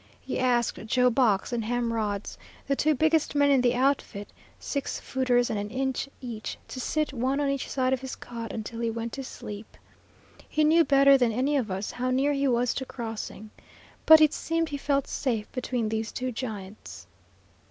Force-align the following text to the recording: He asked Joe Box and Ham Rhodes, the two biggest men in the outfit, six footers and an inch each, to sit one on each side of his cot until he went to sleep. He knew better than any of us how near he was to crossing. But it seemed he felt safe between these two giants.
He 0.19 0.39
asked 0.39 0.83
Joe 0.87 1.11
Box 1.11 1.53
and 1.53 1.63
Ham 1.63 1.93
Rhodes, 1.93 2.35
the 2.67 2.75
two 2.75 2.95
biggest 2.95 3.35
men 3.35 3.51
in 3.51 3.61
the 3.61 3.75
outfit, 3.75 4.27
six 4.57 4.99
footers 4.99 5.51
and 5.51 5.59
an 5.59 5.69
inch 5.69 6.09
each, 6.19 6.57
to 6.69 6.79
sit 6.79 7.13
one 7.13 7.39
on 7.39 7.49
each 7.51 7.69
side 7.69 7.93
of 7.93 8.01
his 8.01 8.15
cot 8.15 8.51
until 8.51 8.79
he 8.79 8.89
went 8.89 9.13
to 9.13 9.23
sleep. 9.23 9.77
He 10.49 10.63
knew 10.63 10.83
better 10.83 11.19
than 11.19 11.31
any 11.31 11.55
of 11.55 11.69
us 11.69 11.91
how 11.91 12.09
near 12.09 12.33
he 12.33 12.47
was 12.47 12.73
to 12.73 12.85
crossing. 12.85 13.51
But 14.07 14.21
it 14.21 14.33
seemed 14.33 14.69
he 14.69 14.77
felt 14.77 15.07
safe 15.07 15.51
between 15.51 15.87
these 15.89 16.11
two 16.11 16.31
giants. 16.31 17.05